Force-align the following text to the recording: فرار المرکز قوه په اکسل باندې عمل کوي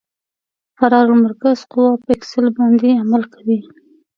فرار 0.77 1.07
المرکز 1.13 1.57
قوه 1.71 1.91
په 2.01 2.07
اکسل 2.15 2.45
باندې 2.57 2.99
عمل 3.01 3.23
کوي 3.33 3.59